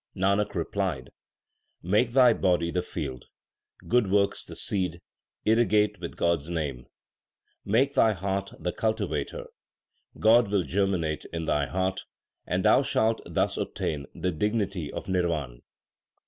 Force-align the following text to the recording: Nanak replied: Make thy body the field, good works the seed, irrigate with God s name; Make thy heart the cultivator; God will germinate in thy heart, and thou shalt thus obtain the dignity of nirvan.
Nanak 0.15 0.55
replied: 0.55 1.11
Make 1.83 2.13
thy 2.13 2.33
body 2.33 2.71
the 2.71 2.81
field, 2.81 3.25
good 3.87 4.09
works 4.09 4.43
the 4.43 4.55
seed, 4.55 4.99
irrigate 5.45 5.99
with 5.99 6.17
God 6.17 6.39
s 6.41 6.47
name; 6.49 6.87
Make 7.65 7.93
thy 7.93 8.13
heart 8.13 8.51
the 8.59 8.71
cultivator; 8.71 9.45
God 10.19 10.47
will 10.49 10.63
germinate 10.63 11.25
in 11.25 11.45
thy 11.45 11.67
heart, 11.67 12.05
and 12.47 12.65
thou 12.65 12.81
shalt 12.81 13.21
thus 13.27 13.57
obtain 13.57 14.07
the 14.15 14.31
dignity 14.31 14.91
of 14.91 15.07
nirvan. 15.07 15.61